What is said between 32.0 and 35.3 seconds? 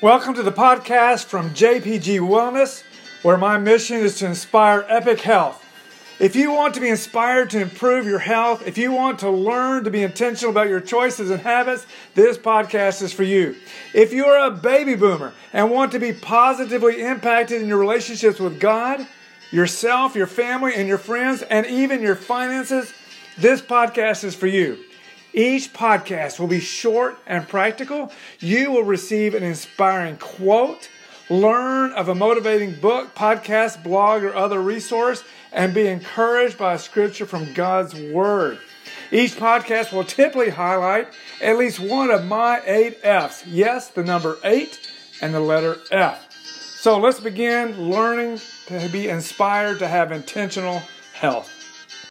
a motivating book, podcast, blog, or other resource,